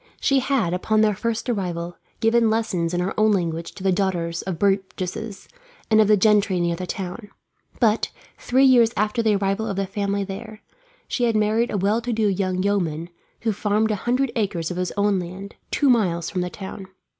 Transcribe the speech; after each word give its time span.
She 0.19 0.39
had, 0.39 0.73
upon 0.73 1.01
their 1.01 1.13
first 1.13 1.47
arrival, 1.47 1.95
given 2.21 2.49
lessons 2.49 2.91
in 2.91 3.01
her 3.01 3.13
own 3.19 3.31
language 3.33 3.73
to 3.73 3.83
the 3.83 3.91
daughters 3.91 4.41
of 4.41 4.57
burgesses, 4.57 5.47
and 5.91 6.01
of 6.01 6.07
the 6.07 6.17
gentry 6.17 6.59
near 6.59 6.75
the 6.75 6.87
town; 6.87 7.29
but, 7.79 8.09
three 8.39 8.65
years 8.65 8.91
after 8.97 9.21
the 9.21 9.35
arrival 9.35 9.67
of 9.67 9.75
the 9.75 9.85
family 9.85 10.23
there, 10.23 10.63
she 11.07 11.25
had 11.25 11.35
married 11.35 11.69
a 11.69 11.77
well 11.77 12.01
to 12.01 12.11
do 12.13 12.25
young 12.27 12.63
yeoman 12.63 13.09
who 13.41 13.53
farmed 13.53 13.91
a 13.91 13.95
hundred 13.95 14.31
acres 14.35 14.71
of 14.71 14.77
his 14.77 14.91
own 14.97 15.19
land, 15.19 15.53
two 15.69 15.87
miles 15.87 16.31
from 16.31 16.41
the 16.41 16.49
town. 16.49 16.87